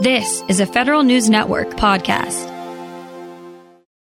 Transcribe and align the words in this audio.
This 0.00 0.44
is 0.46 0.60
a 0.60 0.66
Federal 0.66 1.02
News 1.02 1.28
Network 1.28 1.70
podcast. 1.70 2.46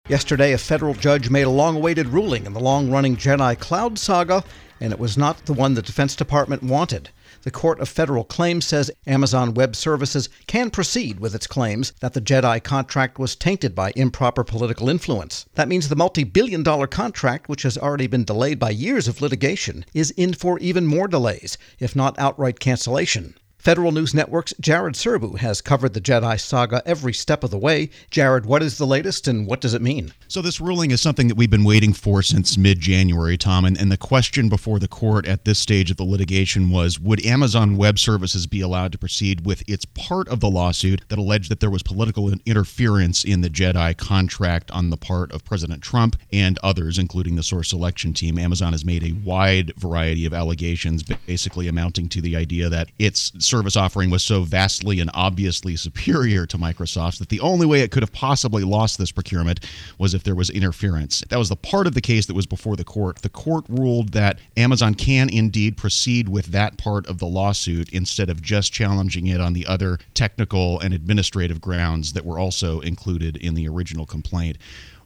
Yesterday, 0.08 0.54
a 0.54 0.58
federal 0.58 0.94
judge 0.94 1.30
made 1.30 1.42
a 1.42 1.50
long 1.50 1.76
awaited 1.76 2.08
ruling 2.08 2.46
in 2.46 2.54
the 2.54 2.62
long 2.62 2.90
running 2.90 3.18
Jedi 3.18 3.60
Cloud 3.60 4.00
saga, 4.00 4.46
and 4.80 4.94
it 4.94 5.00
was 5.00 5.18
not 5.18 5.46
the 5.46 5.52
one 5.52 5.74
the 5.74 5.82
Defense 5.82 6.16
Department 6.16 6.64
wanted. 6.64 7.10
The 7.42 7.52
Court 7.52 7.82
of 7.82 7.90
Federal 7.90 8.24
Claims 8.24 8.64
says 8.64 8.92
Amazon 9.06 9.56
Web 9.56 9.76
Services 9.76 10.30
can 10.48 10.70
proceed 10.70 11.20
with 11.20 11.36
its 11.36 11.48
claims 11.48 11.92
that 12.00 12.14
the 12.14 12.22
Jedi 12.22 12.64
contract 12.64 13.20
was 13.20 13.36
tainted 13.36 13.76
by 13.76 13.92
improper 13.94 14.46
political 14.46 14.88
influence. 14.88 15.46
That 15.56 15.68
means 15.68 15.90
the 15.90 15.98
multi 15.98 16.24
billion 16.24 16.64
dollar 16.64 16.88
contract, 16.88 17.50
which 17.50 17.64
has 17.64 17.78
already 17.78 18.08
been 18.08 18.24
delayed 18.24 18.58
by 18.58 18.70
years 18.70 19.10
of 19.10 19.20
litigation, 19.20 19.84
is 19.94 20.12
in 20.12 20.32
for 20.32 20.58
even 20.60 20.86
more 20.88 21.10
delays, 21.10 21.58
if 21.78 21.94
not 21.94 22.18
outright 22.18 22.62
cancellation. 22.62 23.36
Federal 23.64 23.94
News 23.94 24.14
Network's 24.14 24.54
Jared 24.60 24.96
Serbu 24.96 25.38
has 25.38 25.62
covered 25.62 25.94
the 25.94 26.02
Jedi 26.02 26.38
saga 26.38 26.84
every 26.86 27.14
step 27.14 27.46
of 27.46 27.50
the 27.50 27.58
way. 27.58 27.90
Jared, 28.12 28.46
what 28.46 28.62
is 28.62 28.78
the 28.78 28.86
latest 28.86 29.26
and 29.26 29.48
what 29.48 29.62
does 29.62 29.74
it 29.74 29.82
mean? 29.82 30.14
So, 30.28 30.42
this 30.42 30.60
ruling 30.60 30.92
is 30.92 31.00
something 31.00 31.30
that 31.30 31.38
we've 31.38 31.50
been 31.50 31.64
waiting 31.64 31.94
for 31.94 32.22
since 32.22 32.58
mid 32.58 32.82
January, 32.82 33.38
Tom. 33.38 33.64
And, 33.64 33.80
and 33.80 33.90
the 33.90 33.96
question 33.96 34.50
before 34.50 34.80
the 34.80 34.90
court 34.90 35.26
at 35.26 35.46
this 35.46 35.60
stage 35.60 35.90
of 35.90 35.96
the 35.96 36.04
litigation 36.04 36.72
was 36.72 37.00
Would 37.00 37.26
Amazon 37.26 37.78
Web 37.78 38.00
Services 38.00 38.48
be 38.48 38.60
allowed 38.60 38.92
to 38.92 38.98
proceed 38.98 39.46
with 39.46 39.64
its 39.66 39.86
part 39.86 40.28
of 40.28 40.42
the 40.42 40.50
lawsuit 40.50 41.02
that 41.08 41.18
alleged 41.18 41.50
that 41.50 41.62
there 41.62 41.70
was 41.70 41.84
political 41.84 42.34
interference 42.46 43.24
in 43.24 43.40
the 43.40 43.50
Jedi 43.50 43.96
contract 43.96 44.72
on 44.72 44.90
the 44.90 44.98
part 44.98 45.32
of 45.32 45.46
President 45.46 45.82
Trump 45.82 46.18
and 46.34 46.60
others, 46.62 47.00
including 47.00 47.38
the 47.38 47.44
source 47.44 47.70
selection 47.70 48.12
team? 48.12 48.38
Amazon 48.38 48.74
has 48.74 48.84
made 48.84 49.06
a 49.06 49.14
wide 49.24 49.72
variety 49.78 50.26
of 50.26 50.34
allegations, 50.34 51.02
basically 51.02 51.70
amounting 51.70 52.10
to 52.10 52.20
the 52.20 52.36
idea 52.36 52.68
that 52.68 52.92
its 53.00 53.32
service 53.54 53.78
offering 53.78 54.10
was 54.10 54.24
so 54.24 54.42
vastly 54.42 55.00
and 55.00 55.12
obviously 55.14 55.76
superior 55.76 56.48
to 56.48 56.58
Microsoft's 56.58 57.20
that 57.20 57.30
the 57.30 57.40
only 57.40 57.68
way 57.68 57.82
it 57.82 57.92
could 57.92 58.02
have 58.02 58.12
possibly 58.12 58.64
lost 58.64 58.98
this 58.98 59.12
procurement 59.12 59.60
was 60.00 60.16
if 60.16 60.24
there 60.24 60.34
was 60.34 60.50
interference. 60.50 61.24
That 61.30 61.38
was 61.38 61.50
the 61.50 61.56
part 61.56 61.86
of 61.86 61.94
the 61.94 62.02
case 62.02 62.26
that 62.26 62.34
was 62.34 62.48
before 62.48 62.76
the 62.76 62.84
court. 62.84 63.22
The 63.22 63.30
court 63.30 63.66
ruled 63.70 64.14
that 64.14 64.40
Amazon 64.58 64.96
can 64.96 65.30
indeed 65.30 65.78
proceed 65.78 66.30
with 66.30 66.48
that 66.48 66.80
part 66.80 67.06
of 67.06 67.20
the 67.20 67.28
lawsuit 67.28 67.90
instead 67.94 68.28
of 68.28 68.42
just 68.42 68.74
challenging 68.74 69.28
it 69.28 69.40
on 69.40 69.54
the 69.54 69.68
other 69.68 70.00
technical 70.16 70.80
and 70.80 70.92
administrative 70.92 71.62
grounds 71.62 72.14
that 72.14 72.26
were 72.26 72.40
also 72.40 72.80
included 72.80 73.38
in 73.38 73.54
the 73.54 73.68
original 73.68 74.08
complaint. 74.08 74.58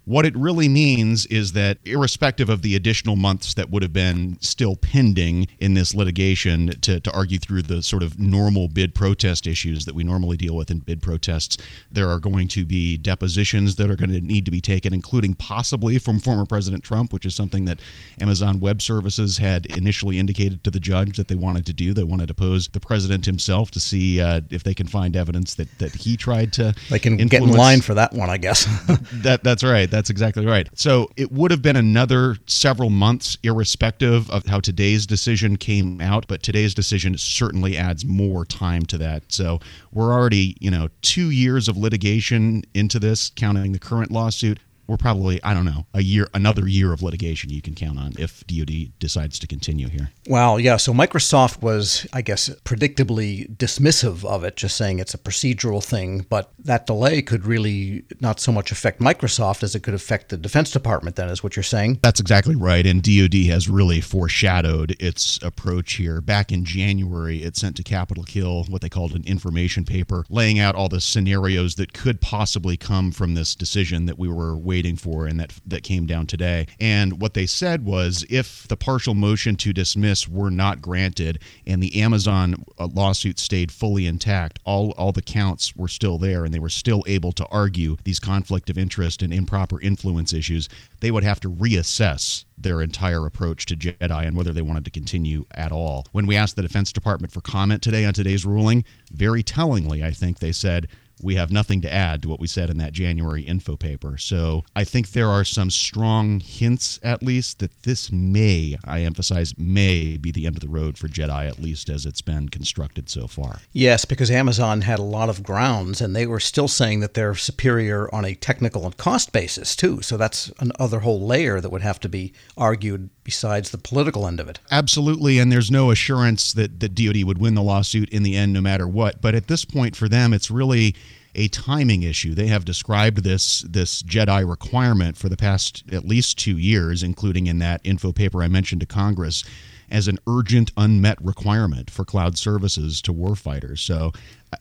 What 0.08 0.26
it 0.26 0.38
really 0.38 0.70
means 0.70 1.26
is 1.26 1.52
that, 1.52 1.80
irrespective 1.84 2.48
of 2.48 2.62
the 2.62 2.78
additional 2.78 3.18
months 3.18 3.54
that 3.56 3.70
would 3.70 3.82
have 3.82 3.92
been 3.92 4.38
still 4.40 4.78
pending 4.78 5.48
in 5.60 5.74
this 5.74 5.94
litigation 5.94 6.70
to, 6.80 7.02
to 7.02 7.12
argue 7.12 7.38
through 7.38 7.64
the 7.64 7.84
sort 7.84 8.04
of 8.04 8.18
normal 8.18 8.70
bid 8.70 8.96
protest 8.96 9.46
issues 9.46 9.84
that 9.84 9.94
we 9.94 10.06
normally 10.06 10.38
deal 10.38 10.56
with 10.56 10.72
in 10.72 10.80
bid 10.80 11.02
protests, 11.02 11.58
there 11.92 12.10
are 12.10 12.20
going 12.20 12.48
to 12.48 12.64
be 12.64 12.96
depositions 12.96 13.76
that 13.76 13.92
are 13.92 13.98
going 13.98 14.10
to 14.10 14.22
need 14.22 14.46
to 14.46 14.52
be 14.52 14.62
taken, 14.62 14.94
including 14.94 15.34
possibly 15.34 16.00
from 16.00 16.22
former 16.22 16.46
President 16.46 16.86
Trump, 16.86 17.12
which 17.12 17.26
is 17.26 17.36
something 17.36 17.66
that 17.66 17.82
Amazon 18.22 18.62
Web 18.62 18.82
Services 18.82 19.38
had 19.38 19.66
initially 19.66 20.20
indicated 20.20 20.64
to 20.64 20.72
the 20.72 20.80
judge 20.80 21.18
that 21.18 21.28
they 21.28 21.36
wanted 21.36 21.66
to 21.66 21.74
do. 21.74 21.94
They 21.94 22.06
wanted 22.06 22.30
to 22.30 22.34
pose 22.34 22.70
the 22.70 22.80
president 22.80 23.26
himself 23.26 23.72
to 23.72 23.82
see 23.82 24.22
uh, 24.22 24.40
if 24.52 24.64
they 24.64 24.74
can 24.74 24.88
find 24.88 25.18
evidence 25.18 25.56
that, 25.56 25.68
that 25.80 25.94
he 25.94 26.16
tried 26.16 26.54
to. 26.54 26.74
They 26.90 26.98
can 26.98 27.20
influence. 27.20 27.32
get 27.32 27.42
in 27.42 27.50
line 27.58 27.82
for 27.82 27.94
that 27.96 28.14
one, 28.14 28.30
I 28.30 28.38
guess. 28.38 28.64
that 29.12 29.44
That's 29.44 29.66
right. 29.66 29.92
That's 29.92 29.97
exactly 30.10 30.46
right. 30.46 30.68
So 30.74 31.10
it 31.18 31.32
would 31.32 31.52
have 31.52 31.62
been 31.62 31.76
another 31.76 32.38
several 32.46 32.90
months, 32.90 33.38
irrespective 33.44 34.30
of 34.30 34.46
how 34.46 34.60
today's 34.60 35.06
decision 35.06 35.58
came 35.58 36.02
out. 36.02 36.28
But 36.28 36.44
today's 36.44 36.74
decision 36.74 37.18
certainly 37.18 37.78
adds 37.78 38.06
more 38.06 38.46
time 38.46 38.86
to 38.88 38.98
that. 39.00 39.24
So 39.30 39.60
we're 39.92 40.14
already, 40.14 40.56
you 40.60 40.72
know, 40.72 40.90
two 41.02 41.30
years 41.30 41.68
of 41.68 41.78
litigation 41.78 42.64
into 42.74 43.00
this, 43.00 43.32
counting 43.36 43.72
the 43.72 43.80
current 43.80 44.12
lawsuit 44.12 44.60
we're 44.88 44.98
probably 44.98 45.42
I 45.44 45.54
don't 45.54 45.66
know 45.66 45.86
a 45.94 46.02
year 46.02 46.28
another 46.34 46.68
year 46.68 46.94
of 46.94 47.02
litigation 47.02 47.50
you 47.50 47.62
can 47.62 47.76
count 47.76 48.00
on 48.00 48.14
if 48.18 48.46
DoD 48.48 48.98
decides 49.00 49.38
to 49.40 49.48
continue 49.48 49.90
here. 49.90 50.12
Wow, 50.28 50.58
yeah. 50.58 50.78
So 50.78 50.94
Microsoft 50.94 51.62
was, 51.62 52.08
I 52.14 52.22
guess, 52.22 52.50
predictably 52.64 53.56
dismissive 53.58 54.26
of 54.26 54.44
it, 54.44 54.56
just 54.56 54.78
saying 54.78 55.00
it's 55.00 55.14
a 55.14 55.18
procedural 55.18 55.84
thing. 55.84 56.26
But 56.30 56.52
that 56.60 56.86
delay 56.86 57.22
could 57.22 57.46
really 57.46 58.04
not 58.20 58.40
so 58.40 58.52
much 58.52 58.72
affect 58.72 59.00
Microsoft 59.00 59.64
as 59.64 59.76
it 59.76 59.84
could 59.84 59.94
affect 59.94 60.30
the 60.30 60.38
Defense 60.38 60.72
Department. 60.72 61.16
Then, 61.16 61.30
is 61.30 61.44
what 61.44 61.56
you're 61.56 61.64
saying? 61.64 62.00
That's 62.02 62.20
exactly 62.20 62.56
right. 62.56 62.86
And 62.86 63.02
DoD 63.02 63.46
has 63.48 63.70
really 63.70 64.02
foreshadowed 64.02 64.96
its 65.00 65.42
approach 65.44 65.94
here. 65.94 66.22
Back 66.22 66.52
in 66.52 66.66
January, 66.66 67.44
it 67.44 67.56
sent 67.56 67.76
to 67.78 67.84
Capitol 67.84 68.24
Hill 68.24 68.66
what 68.70 68.82
they 68.82 68.90
called 68.90 69.14
an 69.14 69.24
information 69.26 69.86
paper, 69.86 70.26
laying 70.30 70.60
out 70.60 70.76
all 70.76 70.90
the 70.90 71.02
scenarios 71.02 71.76
that 71.76 71.94
could 71.94 72.22
possibly 72.22 72.78
come 72.78 73.12
from 73.12 73.34
this 73.34 73.56
decision 73.56 74.06
that 74.06 74.18
we 74.20 74.28
were 74.28 74.56
waiting 74.56 74.77
waiting 74.78 74.96
for 74.96 75.26
and 75.26 75.40
that 75.40 75.52
that 75.66 75.82
came 75.82 76.06
down 76.06 76.28
today. 76.28 76.68
And 76.80 77.20
what 77.20 77.34
they 77.34 77.48
said 77.48 77.84
was 77.84 78.24
if 78.30 78.68
the 78.68 78.78
partial 78.78 79.16
motion 79.16 79.56
to 79.56 79.74
dismiss 79.74 80.28
were 80.28 80.52
not 80.52 80.84
granted 80.84 81.40
and 81.66 81.82
the 81.82 82.00
Amazon 82.00 82.64
uh, 82.78 82.88
lawsuit 82.94 83.40
stayed 83.40 83.72
fully 83.72 84.06
intact, 84.06 84.60
all 84.66 84.92
all 84.92 85.12
the 85.12 85.24
counts 85.24 85.76
were 85.76 85.88
still 85.88 86.20
there 86.20 86.46
and 86.46 86.54
they 86.54 86.60
were 86.60 86.70
still 86.70 87.04
able 87.08 87.32
to 87.32 87.46
argue 87.48 87.98
these 88.04 88.20
conflict 88.20 88.70
of 88.70 88.78
interest 88.78 89.24
and 89.24 89.34
improper 89.34 89.82
influence 89.82 90.32
issues, 90.32 90.70
they 91.00 91.10
would 91.10 91.24
have 91.24 91.40
to 91.40 91.50
reassess 91.50 92.46
their 92.56 92.84
entire 92.84 93.26
approach 93.26 93.66
to 93.66 93.76
Jedi 93.76 94.28
and 94.28 94.38
whether 94.38 94.54
they 94.54 94.62
wanted 94.62 94.86
to 94.86 94.92
continue 94.92 95.46
at 95.56 95.72
all. 95.72 96.06
When 96.12 96.28
we 96.28 96.36
asked 96.36 96.56
the 96.56 96.62
Defense 96.62 96.92
Department 96.92 97.34
for 97.34 97.42
comment 97.42 97.82
today 97.82 98.06
on 98.06 98.14
today's 98.14 98.46
ruling, 98.46 98.86
very 99.12 99.42
tellingly, 99.42 100.04
I 100.04 100.12
think 100.12 100.38
they 100.38 100.52
said 100.52 100.88
we 101.22 101.36
have 101.36 101.52
nothing 101.52 101.82
to 101.82 101.94
add 101.94 102.22
to 102.22 102.30
what 102.30 102.40
we 102.40 102.48
said 102.48 102.70
in 102.70 102.78
that 102.78 102.94
January 102.94 103.42
info 103.42 103.76
paper. 103.76 104.18
So 104.18 104.64
I 104.76 104.84
think 104.84 105.12
there 105.12 105.30
are 105.30 105.44
some 105.44 105.70
strong 105.70 106.40
hints, 106.40 107.00
at 107.04 107.24
least, 107.24 107.60
that 107.60 107.84
this 107.84 108.12
may, 108.12 108.78
I 108.84 109.02
emphasize, 109.02 109.58
may 109.58 110.18
be 110.18 110.32
the 110.32 110.46
end 110.46 110.56
of 110.56 110.62
the 110.62 110.68
road 110.68 110.98
for 110.98 111.08
Jedi, 111.08 111.48
at 111.48 111.60
least 111.60 111.90
as 111.90 112.06
it's 112.06 112.22
been 112.22 112.50
constructed 112.50 113.10
so 113.10 113.28
far. 113.28 113.60
Yes, 113.74 114.06
because 114.06 114.30
Amazon 114.30 114.82
had 114.82 115.00
a 115.00 115.04
lot 115.04 115.30
of 115.30 115.44
grounds, 115.44 116.02
and 116.02 116.16
they 116.16 116.26
were 116.26 116.40
still 116.40 116.68
saying 116.68 117.00
that 117.00 117.14
they're 117.14 117.36
superior 117.36 118.14
on 118.14 118.26
a 118.26 118.36
technical 118.36 118.86
and 118.86 118.98
cost 118.98 119.32
basis, 119.32 119.76
too. 119.76 120.02
So 120.02 120.18
that's 120.18 120.52
another 120.60 121.00
whole 121.00 121.26
layer 121.26 121.60
that 121.62 121.72
would 121.72 121.82
have 121.82 122.00
to 122.02 122.10
be 122.10 122.34
argued 122.56 123.10
besides 123.24 123.72
the 123.72 123.78
political 123.78 124.28
end 124.28 124.40
of 124.40 124.48
it. 124.48 124.60
Absolutely, 124.72 125.40
and 125.40 125.52
there's 125.52 125.72
no 125.72 125.92
assurance 125.92 126.54
that, 126.54 126.80
the 126.80 126.88
DoD 126.88 127.24
would 127.24 127.40
win 127.40 127.56
the 127.56 127.64
lawsuit 127.64 128.10
in 128.10 128.24
the 128.24 128.36
end, 128.36 128.54
no 128.54 128.62
matter 128.62 128.88
what. 128.88 129.20
But 129.20 129.34
at 129.34 129.48
this 129.48 129.66
point, 129.66 129.96
for 129.96 130.08
them, 130.08 130.32
it's 130.32 130.52
really 130.52 130.96
a 131.38 131.48
timing 131.48 132.04
issue. 132.04 132.34
They 132.34 132.48
have 132.48 132.66
described 132.66 133.24
this 133.24 133.62
this 133.62 134.04
Jedi 134.04 134.48
requirement 134.48 135.16
for 135.16 135.30
the 135.30 135.38
past 135.38 135.84
at 135.92 136.06
least 136.06 136.38
two 136.38 136.58
years, 136.58 137.04
including 137.04 137.48
in 137.48 137.60
that 137.60 137.80
info 137.84 138.12
paper 138.12 138.44
I 138.44 138.48
mentioned 138.48 138.82
to 138.82 138.88
Congress, 138.88 139.44
as 139.90 140.08
an 140.08 140.18
urgent 140.28 140.72
unmet 140.76 141.24
requirement 141.24 141.90
for 141.90 142.04
cloud 142.04 142.38
services 142.38 143.02
to 143.04 143.14
warfighters. 143.14 143.80
So 143.80 144.12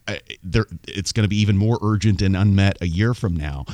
I, 0.06 0.20
it's 0.86 1.12
going 1.12 1.24
to 1.24 1.28
be 1.28 1.40
even 1.40 1.56
more 1.56 1.78
urgent 1.82 2.22
and 2.22 2.36
unmet 2.36 2.76
a 2.80 2.86
year 2.86 3.14
from 3.14 3.34
now 3.34 3.64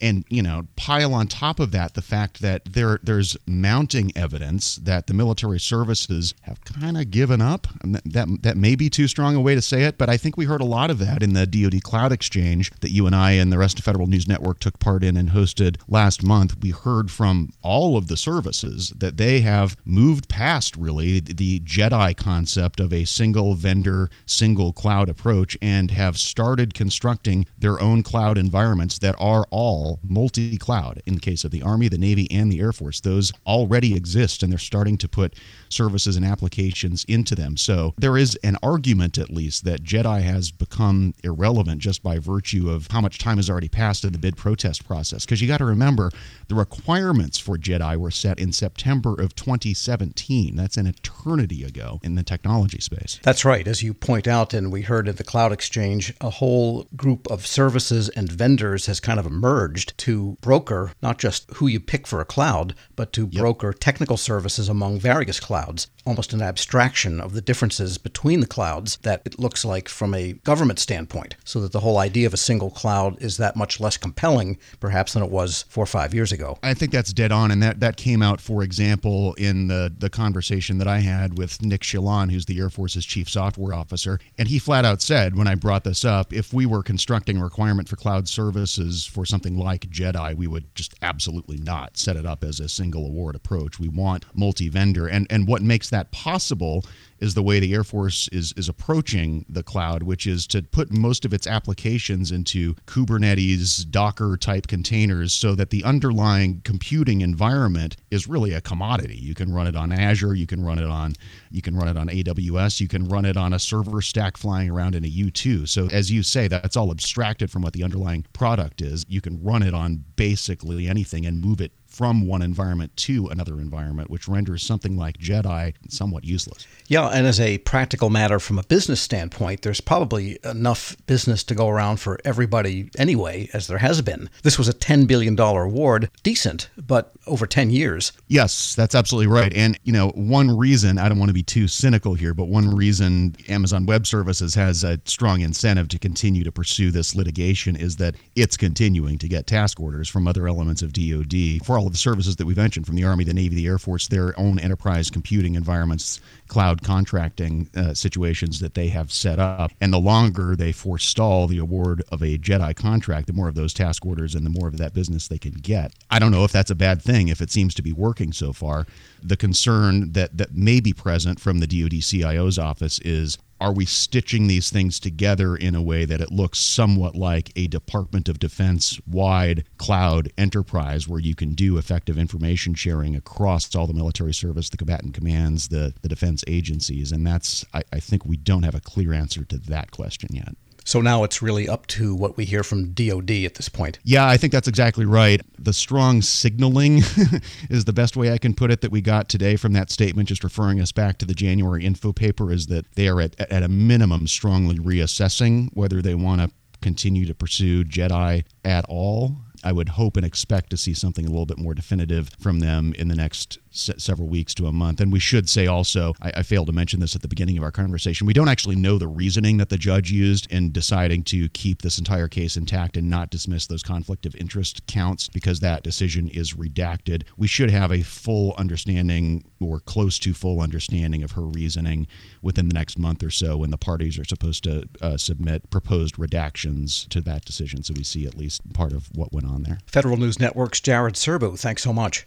and 0.00 0.24
you 0.28 0.42
know 0.42 0.66
pile 0.76 1.14
on 1.14 1.26
top 1.26 1.60
of 1.60 1.70
that 1.72 1.94
the 1.94 2.02
fact 2.02 2.40
that 2.40 2.64
there 2.64 2.98
there's 3.02 3.36
mounting 3.46 4.12
evidence 4.16 4.76
that 4.76 5.06
the 5.06 5.14
military 5.14 5.60
services 5.60 6.34
have 6.42 6.62
kind 6.64 6.96
of 6.96 7.10
given 7.10 7.40
up. 7.40 7.66
That, 8.04 8.28
that 8.42 8.56
may 8.56 8.74
be 8.74 8.90
too 8.90 9.08
strong 9.08 9.34
a 9.34 9.40
way 9.40 9.54
to 9.54 9.62
say 9.62 9.82
it 9.84 9.98
but 9.98 10.08
I 10.08 10.16
think 10.16 10.36
we 10.36 10.44
heard 10.44 10.60
a 10.60 10.66
lot 10.66 10.90
of 10.90 10.98
that 10.98 11.22
in 11.22 11.32
the 11.32 11.46
DoD 11.46 11.82
Cloud 11.82 12.12
Exchange 12.12 12.70
that 12.80 12.90
you 12.90 13.06
and 13.06 13.14
I 13.14 13.32
and 13.32 13.52
the 13.52 13.58
rest 13.58 13.78
of 13.78 13.84
Federal 13.84 14.06
News 14.06 14.28
Network 14.28 14.60
took 14.60 14.78
part 14.78 15.04
in 15.04 15.16
and 15.16 15.30
hosted 15.30 15.76
last 15.88 16.22
month. 16.22 16.60
We 16.62 16.70
heard 16.70 17.10
from 17.10 17.52
all 17.62 17.96
of 17.96 18.08
the 18.08 18.16
services 18.16 18.92
that 18.96 19.16
they 19.16 19.40
have 19.40 19.76
moved 19.84 20.28
past 20.28 20.76
really 20.76 21.20
the 21.20 21.60
Jedi 21.60 22.16
concept 22.16 22.80
of 22.80 22.92
a 22.92 23.04
single 23.04 23.54
vendor 23.54 24.10
single 24.26 24.72
cloud 24.72 25.08
approach 25.08 25.56
and 25.60 25.90
have 25.90 26.18
started 26.18 26.74
constructing 26.74 27.46
their 27.58 27.80
own 27.80 28.02
cloud 28.02 28.38
environments 28.38 28.98
that 28.98 29.14
are 29.18 29.46
all 29.50 29.73
all 29.74 29.98
multi 30.06 30.56
cloud. 30.56 31.02
In 31.04 31.14
the 31.14 31.20
case 31.20 31.44
of 31.44 31.50
the 31.50 31.62
Army, 31.62 31.88
the 31.88 31.98
Navy, 31.98 32.30
and 32.30 32.50
the 32.50 32.60
Air 32.60 32.72
Force, 32.72 33.00
those 33.00 33.32
already 33.46 33.94
exist 33.94 34.42
and 34.42 34.52
they're 34.52 34.58
starting 34.58 34.96
to 34.98 35.08
put 35.08 35.34
services 35.68 36.16
and 36.16 36.24
applications 36.24 37.04
into 37.08 37.34
them. 37.34 37.56
So 37.56 37.94
there 37.98 38.16
is 38.16 38.36
an 38.44 38.56
argument, 38.62 39.18
at 39.18 39.30
least, 39.30 39.64
that 39.64 39.82
Jedi 39.82 40.22
has 40.22 40.52
become 40.52 41.14
irrelevant 41.24 41.80
just 41.80 42.02
by 42.02 42.18
virtue 42.20 42.70
of 42.70 42.86
how 42.90 43.00
much 43.00 43.18
time 43.18 43.38
has 43.38 43.50
already 43.50 43.68
passed 43.68 44.04
in 44.04 44.12
the 44.12 44.18
bid 44.18 44.36
protest 44.36 44.86
process. 44.86 45.24
Because 45.24 45.40
you 45.40 45.48
got 45.48 45.58
to 45.58 45.64
remember, 45.64 46.10
the 46.48 46.54
requirements 46.54 47.38
for 47.38 47.58
Jedi 47.58 47.96
were 47.96 48.12
set 48.12 48.38
in 48.38 48.52
September 48.52 49.20
of 49.20 49.34
2017. 49.34 50.54
That's 50.54 50.76
an 50.76 50.86
eternity 50.86 51.64
ago 51.64 51.98
in 52.04 52.14
the 52.14 52.22
technology 52.22 52.80
space. 52.80 53.18
That's 53.22 53.44
right. 53.44 53.66
As 53.66 53.82
you 53.82 53.92
point 53.92 54.28
out, 54.28 54.54
and 54.54 54.70
we 54.70 54.82
heard 54.82 55.08
at 55.08 55.16
the 55.16 55.24
Cloud 55.24 55.50
Exchange, 55.52 56.14
a 56.20 56.30
whole 56.30 56.86
group 56.94 57.28
of 57.28 57.46
services 57.46 58.08
and 58.10 58.30
vendors 58.30 58.86
has 58.86 59.00
kind 59.00 59.18
of 59.18 59.26
emerged 59.26 59.63
merged 59.64 59.96
to 59.96 60.36
broker 60.42 60.92
not 61.02 61.18
just 61.18 61.50
who 61.54 61.66
you 61.66 61.80
pick 61.80 62.06
for 62.06 62.20
a 62.20 62.24
cloud, 62.24 62.74
but 62.96 63.12
to 63.14 63.28
Yep. 63.30 63.40
broker 63.40 63.72
technical 63.72 64.18
services 64.18 64.68
among 64.68 65.00
various 65.00 65.40
clouds, 65.40 65.86
almost 66.04 66.34
an 66.34 66.42
abstraction 66.42 67.18
of 67.18 67.32
the 67.32 67.40
differences 67.40 67.96
between 67.96 68.40
the 68.40 68.46
clouds 68.46 68.98
that 69.02 69.22
it 69.24 69.38
looks 69.38 69.64
like 69.64 69.88
from 69.88 70.12
a 70.14 70.34
government 70.44 70.78
standpoint, 70.78 71.34
so 71.44 71.60
that 71.60 71.72
the 71.72 71.80
whole 71.80 71.96
idea 71.98 72.26
of 72.26 72.34
a 72.34 72.36
single 72.36 72.70
cloud 72.70 73.16
is 73.22 73.38
that 73.38 73.56
much 73.56 73.80
less 73.80 73.96
compelling, 73.96 74.58
perhaps, 74.80 75.14
than 75.14 75.22
it 75.22 75.30
was 75.30 75.64
four 75.70 75.84
or 75.84 75.86
five 75.86 76.12
years 76.12 76.30
ago. 76.30 76.58
I 76.62 76.74
think 76.74 76.92
that's 76.92 77.12
dead 77.14 77.32
on, 77.32 77.50
and 77.50 77.62
that, 77.62 77.80
that 77.80 77.96
came 77.96 78.22
out, 78.22 78.40
for 78.40 78.62
example, 78.62 79.32
in 79.34 79.68
the, 79.68 79.90
the 79.96 80.10
conversation 80.10 80.76
that 80.78 80.88
I 80.88 80.98
had 80.98 81.38
with 81.38 81.62
Nick 81.62 81.80
Chaillan, 81.80 82.30
who's 82.30 82.44
the 82.44 82.58
Air 82.58 82.68
Force's 82.70 83.06
chief 83.06 83.30
software 83.30 83.72
officer. 83.74 84.20
And 84.36 84.48
he 84.48 84.58
flat 84.58 84.84
out 84.84 85.00
said, 85.00 85.36
when 85.36 85.48
I 85.48 85.54
brought 85.54 85.84
this 85.84 86.04
up, 86.04 86.32
if 86.34 86.52
we 86.52 86.66
were 86.66 86.82
constructing 86.82 87.38
a 87.38 87.42
requirement 87.44 87.88
for 87.88 87.96
cloud 87.96 88.28
services 88.28 89.06
for 89.06 89.24
something 89.24 89.53
like 89.56 89.88
JEDI, 89.90 90.36
we 90.36 90.46
would 90.46 90.74
just 90.74 90.94
absolutely 91.02 91.58
not 91.58 91.96
set 91.96 92.16
it 92.16 92.26
up 92.26 92.44
as 92.44 92.60
a 92.60 92.68
single 92.68 93.06
award 93.06 93.34
approach. 93.36 93.78
We 93.78 93.88
want 93.88 94.24
multi 94.34 94.68
vendor. 94.68 95.06
And, 95.06 95.26
and 95.30 95.46
what 95.46 95.62
makes 95.62 95.90
that 95.90 96.10
possible 96.12 96.84
is 97.24 97.34
the 97.34 97.42
way 97.42 97.58
the 97.58 97.72
Air 97.72 97.84
Force 97.84 98.28
is 98.32 98.52
is 98.56 98.68
approaching 98.68 99.46
the 99.48 99.62
cloud, 99.62 100.02
which 100.02 100.26
is 100.26 100.46
to 100.48 100.62
put 100.62 100.92
most 100.92 101.24
of 101.24 101.32
its 101.32 101.46
applications 101.46 102.30
into 102.30 102.74
Kubernetes, 102.86 103.90
Docker 103.90 104.36
type 104.36 104.66
containers, 104.66 105.32
so 105.32 105.54
that 105.54 105.70
the 105.70 105.82
underlying 105.84 106.60
computing 106.64 107.22
environment 107.22 107.96
is 108.10 108.28
really 108.28 108.52
a 108.52 108.60
commodity. 108.60 109.16
You 109.16 109.34
can 109.34 109.52
run 109.52 109.66
it 109.66 109.74
on 109.76 109.90
Azure, 109.90 110.34
you 110.34 110.46
can 110.46 110.62
run 110.62 110.78
it 110.78 110.86
on 110.86 111.14
you 111.50 111.62
can 111.62 111.76
run 111.76 111.88
it 111.88 111.96
on 111.96 112.08
AWS, 112.08 112.80
you 112.80 112.88
can 112.88 113.08
run 113.08 113.24
it 113.24 113.36
on 113.36 113.54
a 113.54 113.58
server 113.58 114.02
stack 114.02 114.36
flying 114.36 114.68
around 114.68 114.94
in 114.94 115.04
a 115.04 115.08
U2. 115.08 115.68
So 115.68 115.88
as 115.88 116.10
you 116.10 116.22
say, 116.22 116.48
that's 116.48 116.76
all 116.76 116.90
abstracted 116.90 117.50
from 117.50 117.62
what 117.62 117.72
the 117.72 117.84
underlying 117.84 118.26
product 118.32 118.82
is. 118.82 119.06
You 119.08 119.20
can 119.20 119.33
run 119.42 119.62
it 119.62 119.74
on 119.74 120.04
basically 120.16 120.88
anything 120.88 121.26
and 121.26 121.40
move 121.40 121.60
it 121.60 121.72
from 121.94 122.26
one 122.26 122.42
environment 122.42 122.96
to 122.96 123.28
another 123.28 123.60
environment, 123.60 124.10
which 124.10 124.26
renders 124.26 124.62
something 124.62 124.96
like 124.96 125.16
JEDI 125.18 125.74
somewhat 125.88 126.24
useless. 126.24 126.66
Yeah, 126.88 127.08
and 127.08 127.26
as 127.26 127.40
a 127.40 127.58
practical 127.58 128.10
matter 128.10 128.40
from 128.40 128.58
a 128.58 128.64
business 128.64 129.00
standpoint, 129.00 129.62
there's 129.62 129.80
probably 129.80 130.38
enough 130.44 130.96
business 131.06 131.44
to 131.44 131.54
go 131.54 131.68
around 131.68 131.98
for 131.98 132.18
everybody 132.24 132.90
anyway, 132.98 133.48
as 133.52 133.68
there 133.68 133.78
has 133.78 134.02
been. 134.02 134.28
This 134.42 134.58
was 134.58 134.68
a 134.68 134.74
$10 134.74 135.06
billion 135.06 135.38
award, 135.38 136.10
decent, 136.22 136.68
but 136.76 137.12
over 137.26 137.46
10 137.46 137.70
years. 137.70 138.12
Yes, 138.28 138.74
that's 138.74 138.94
absolutely 138.94 139.32
right. 139.32 139.54
And, 139.54 139.78
you 139.84 139.92
know, 139.92 140.08
one 140.10 140.56
reason, 140.56 140.98
I 140.98 141.08
don't 141.08 141.18
want 141.18 141.30
to 141.30 141.34
be 141.34 141.42
too 141.42 141.68
cynical 141.68 142.14
here, 142.14 142.34
but 142.34 142.48
one 142.48 142.74
reason 142.74 143.36
Amazon 143.48 143.86
Web 143.86 144.06
Services 144.06 144.54
has 144.54 144.84
a 144.84 145.00
strong 145.04 145.40
incentive 145.40 145.88
to 145.88 145.98
continue 145.98 146.44
to 146.44 146.52
pursue 146.52 146.90
this 146.90 147.14
litigation 147.14 147.76
is 147.76 147.96
that 147.96 148.16
it's 148.34 148.56
continuing 148.56 149.18
to 149.18 149.28
get 149.28 149.46
task 149.46 149.80
orders 149.80 150.08
from 150.08 150.26
other 150.26 150.48
elements 150.48 150.82
of 150.82 150.92
DoD 150.92 151.64
for 151.64 151.78
all 151.84 151.88
of 151.88 151.92
the 151.92 151.98
services 151.98 152.36
that 152.36 152.46
we've 152.46 152.56
mentioned 152.56 152.86
from 152.86 152.96
the 152.96 153.04
Army, 153.04 153.24
the 153.24 153.34
Navy, 153.34 153.56
the 153.56 153.66
Air 153.66 153.76
Force, 153.76 154.08
their 154.08 154.38
own 154.40 154.58
enterprise 154.58 155.10
computing 155.10 155.54
environments, 155.54 156.18
cloud 156.48 156.82
contracting 156.82 157.68
uh, 157.76 157.92
situations 157.92 158.58
that 158.60 158.72
they 158.72 158.88
have 158.88 159.12
set 159.12 159.38
up. 159.38 159.70
And 159.82 159.92
the 159.92 159.98
longer 159.98 160.56
they 160.56 160.72
forestall 160.72 161.46
the 161.46 161.58
award 161.58 162.02
of 162.10 162.22
a 162.22 162.38
JEDI 162.38 162.74
contract, 162.74 163.26
the 163.26 163.34
more 163.34 163.48
of 163.48 163.54
those 163.54 163.74
task 163.74 164.06
orders 164.06 164.34
and 164.34 164.46
the 164.46 164.50
more 164.58 164.66
of 164.66 164.78
that 164.78 164.94
business 164.94 165.28
they 165.28 165.36
can 165.36 165.52
get. 165.52 165.92
I 166.10 166.18
don't 166.18 166.32
know 166.32 166.44
if 166.44 166.52
that's 166.52 166.70
a 166.70 166.74
bad 166.74 167.02
thing, 167.02 167.28
if 167.28 167.42
it 167.42 167.50
seems 167.50 167.74
to 167.74 167.82
be 167.82 167.92
working 167.92 168.32
so 168.32 168.54
far. 168.54 168.86
The 169.22 169.36
concern 169.36 170.12
that, 170.12 170.38
that 170.38 170.54
may 170.54 170.80
be 170.80 170.94
present 170.94 171.38
from 171.38 171.58
the 171.58 171.66
DoD 171.66 172.02
CIO's 172.02 172.58
office 172.58 172.98
is 173.00 173.36
are 173.64 173.72
we 173.72 173.86
stitching 173.86 174.46
these 174.46 174.68
things 174.68 175.00
together 175.00 175.56
in 175.56 175.74
a 175.74 175.80
way 175.80 176.04
that 176.04 176.20
it 176.20 176.30
looks 176.30 176.58
somewhat 176.58 177.16
like 177.16 177.50
a 177.56 177.66
Department 177.66 178.28
of 178.28 178.38
Defense 178.38 179.00
wide 179.06 179.64
cloud 179.78 180.30
enterprise 180.36 181.08
where 181.08 181.18
you 181.18 181.34
can 181.34 181.54
do 181.54 181.78
effective 181.78 182.18
information 182.18 182.74
sharing 182.74 183.16
across 183.16 183.74
all 183.74 183.86
the 183.86 183.94
military 183.94 184.34
service, 184.34 184.68
the 184.68 184.76
combatant 184.76 185.14
commands, 185.14 185.68
the, 185.68 185.94
the 186.02 186.08
defense 186.08 186.44
agencies? 186.46 187.10
And 187.10 187.26
that's, 187.26 187.64
I, 187.72 187.82
I 187.90 188.00
think 188.00 188.26
we 188.26 188.36
don't 188.36 188.64
have 188.64 188.74
a 188.74 188.80
clear 188.80 189.14
answer 189.14 189.44
to 189.44 189.56
that 189.56 189.92
question 189.92 190.28
yet. 190.32 190.54
So 190.84 191.00
now 191.00 191.24
it's 191.24 191.40
really 191.42 191.68
up 191.68 191.86
to 191.88 192.14
what 192.14 192.36
we 192.36 192.44
hear 192.44 192.62
from 192.62 192.92
DOD 192.92 193.30
at 193.30 193.54
this 193.54 193.68
point. 193.68 193.98
Yeah, 194.04 194.28
I 194.28 194.36
think 194.36 194.52
that's 194.52 194.68
exactly 194.68 195.06
right. 195.06 195.40
The 195.58 195.72
strong 195.72 196.20
signaling 196.22 196.98
is 197.70 197.86
the 197.86 197.92
best 197.92 198.16
way 198.16 198.32
I 198.32 198.38
can 198.38 198.54
put 198.54 198.70
it 198.70 198.82
that 198.82 198.90
we 198.90 199.00
got 199.00 199.28
today 199.28 199.56
from 199.56 199.72
that 199.72 199.90
statement, 199.90 200.28
just 200.28 200.44
referring 200.44 200.80
us 200.80 200.92
back 200.92 201.18
to 201.18 201.26
the 201.26 201.34
January 201.34 201.84
info 201.84 202.12
paper, 202.12 202.52
is 202.52 202.66
that 202.66 202.84
they 202.94 203.08
are 203.08 203.20
at, 203.20 203.40
at 203.40 203.62
a 203.62 203.68
minimum 203.68 204.26
strongly 204.26 204.78
reassessing 204.78 205.70
whether 205.72 206.02
they 206.02 206.14
want 206.14 206.42
to 206.42 206.50
continue 206.82 207.24
to 207.24 207.34
pursue 207.34 207.82
JEDI 207.82 208.44
at 208.62 208.84
all. 208.88 209.36
I 209.64 209.72
would 209.72 209.88
hope 209.88 210.18
and 210.18 210.26
expect 210.26 210.68
to 210.70 210.76
see 210.76 210.92
something 210.92 211.24
a 211.24 211.30
little 211.30 211.46
bit 211.46 211.58
more 211.58 211.72
definitive 211.72 212.28
from 212.38 212.60
them 212.60 212.92
in 212.98 213.08
the 213.08 213.14
next 213.14 213.58
several 213.74 214.28
weeks 214.28 214.54
to 214.54 214.66
a 214.66 214.72
month. 214.72 215.00
And 215.00 215.12
we 215.12 215.18
should 215.18 215.48
say 215.48 215.66
also, 215.66 216.14
I, 216.22 216.32
I 216.36 216.42
failed 216.42 216.66
to 216.68 216.72
mention 216.72 217.00
this 217.00 217.14
at 217.14 217.22
the 217.22 217.28
beginning 217.28 217.58
of 217.58 217.64
our 217.64 217.72
conversation, 217.72 218.26
we 218.26 218.32
don't 218.32 218.48
actually 218.48 218.76
know 218.76 218.98
the 218.98 219.08
reasoning 219.08 219.56
that 219.58 219.68
the 219.68 219.76
judge 219.76 220.10
used 220.10 220.50
in 220.50 220.72
deciding 220.72 221.24
to 221.24 221.48
keep 221.50 221.82
this 221.82 221.98
entire 221.98 222.28
case 222.28 222.56
intact 222.56 222.96
and 222.96 223.10
not 223.10 223.30
dismiss 223.30 223.66
those 223.66 223.82
conflict 223.82 224.26
of 224.26 224.34
interest 224.36 224.86
counts 224.86 225.28
because 225.28 225.60
that 225.60 225.82
decision 225.82 226.28
is 226.28 226.54
redacted. 226.54 227.24
We 227.36 227.46
should 227.46 227.70
have 227.70 227.92
a 227.92 228.02
full 228.02 228.54
understanding 228.56 229.44
or 229.60 229.80
close 229.80 230.18
to 230.20 230.34
full 230.34 230.60
understanding 230.60 231.22
of 231.22 231.32
her 231.32 231.42
reasoning 231.42 232.06
within 232.42 232.68
the 232.68 232.74
next 232.74 232.98
month 232.98 233.22
or 233.22 233.30
so 233.30 233.56
when 233.56 233.70
the 233.70 233.78
parties 233.78 234.18
are 234.18 234.24
supposed 234.24 234.64
to 234.64 234.88
uh, 235.00 235.16
submit 235.16 235.70
proposed 235.70 236.16
redactions 236.16 237.08
to 237.08 237.20
that 237.20 237.44
decision 237.44 237.82
so 237.82 237.94
we 237.96 238.04
see 238.04 238.26
at 238.26 238.36
least 238.36 238.72
part 238.72 238.92
of 238.92 239.08
what 239.14 239.32
went 239.32 239.46
on 239.46 239.62
there. 239.62 239.78
Federal 239.86 240.16
News 240.16 240.38
Network's 240.38 240.80
Jared 240.80 241.14
Serbu, 241.14 241.58
thanks 241.58 241.82
so 241.82 241.92
much. 241.92 242.26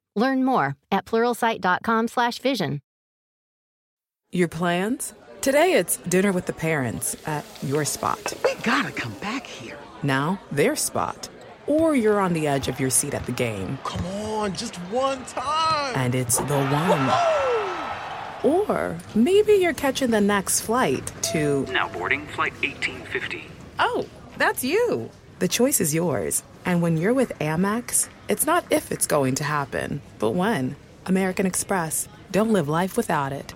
Learn 0.15 0.43
more 0.43 0.75
at 0.91 1.05
pluralsight.com/vision. 1.05 2.81
Your 4.31 4.47
plans? 4.47 5.13
Today 5.41 5.73
it's 5.73 5.97
dinner 5.97 6.31
with 6.31 6.45
the 6.45 6.53
parents 6.53 7.15
at 7.25 7.43
your 7.63 7.83
spot. 7.85 8.33
We 8.43 8.53
gotta 8.63 8.91
come 8.91 9.13
back 9.15 9.45
here. 9.45 9.77
Now, 10.03 10.39
their 10.51 10.75
spot. 10.75 11.29
Or 11.67 11.95
you're 11.95 12.19
on 12.19 12.33
the 12.33 12.47
edge 12.47 12.67
of 12.67 12.79
your 12.79 12.89
seat 12.89 13.13
at 13.13 13.25
the 13.25 13.31
game 13.31 13.77
Come 13.83 14.05
on, 14.05 14.53
just 14.55 14.75
one 14.91 15.23
time. 15.25 15.93
and 15.95 16.15
it's 16.15 16.37
the 16.37 16.63
one. 16.65 17.11
Or 18.43 18.97
maybe 19.13 19.53
you're 19.53 19.73
catching 19.73 20.11
the 20.11 20.21
next 20.21 20.61
flight 20.61 21.11
to. 21.33 21.65
Now 21.71 21.87
boarding 21.89 22.25
flight 22.27 22.53
1850. 22.63 23.45
Oh, 23.79 24.05
that's 24.37 24.63
you. 24.63 25.09
The 25.39 25.47
choice 25.47 25.79
is 25.81 25.93
yours. 25.93 26.43
And 26.65 26.81
when 26.81 26.97
you're 26.97 27.13
with 27.13 27.37
Amex, 27.39 28.07
it's 28.29 28.45
not 28.45 28.65
if 28.69 28.91
it's 28.91 29.07
going 29.07 29.35
to 29.35 29.43
happen, 29.43 30.01
but 30.19 30.31
when. 30.31 30.75
American 31.05 31.45
Express. 31.45 32.07
Don't 32.31 32.53
live 32.53 32.69
life 32.69 32.95
without 32.95 33.33
it. 33.33 33.53